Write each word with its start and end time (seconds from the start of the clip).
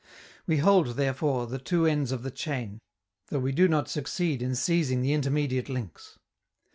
We 0.47 0.57
hold, 0.57 0.95
therefore, 0.97 1.45
the 1.45 1.59
two 1.59 1.85
ends 1.85 2.11
of 2.11 2.23
the 2.23 2.31
chain, 2.31 2.79
though 3.27 3.37
we 3.37 3.51
do 3.51 3.67
not 3.67 3.87
succeed 3.87 4.41
in 4.41 4.55
seizing 4.55 5.03
the 5.03 5.13
intermediate 5.13 5.69
links. 5.69 6.17